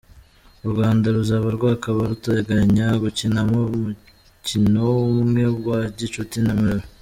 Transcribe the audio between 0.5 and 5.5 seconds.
U Rwanda ruzaba rwakaba ruteganya gukinamo umukino umwe